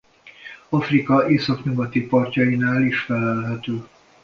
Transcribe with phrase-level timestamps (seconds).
[0.69, 3.83] Afrika északnyugati partjainál is fellelhető.